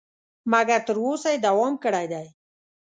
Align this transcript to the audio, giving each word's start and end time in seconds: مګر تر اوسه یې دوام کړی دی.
مګر 0.51 0.79
تر 0.87 0.97
اوسه 1.03 1.29
یې 1.33 1.43
دوام 1.45 1.73
کړی 1.83 2.05
دی. 2.11 2.27